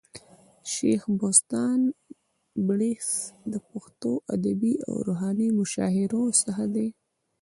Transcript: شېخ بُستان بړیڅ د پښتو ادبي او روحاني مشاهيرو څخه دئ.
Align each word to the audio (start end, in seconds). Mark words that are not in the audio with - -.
شېخ 0.73 1.01
بُستان 1.19 1.79
بړیڅ 2.67 3.07
د 3.51 3.53
پښتو 3.69 4.11
ادبي 4.35 4.73
او 4.87 4.93
روحاني 5.07 5.47
مشاهيرو 5.59 6.23
څخه 6.43 6.63
دئ. 6.75 6.89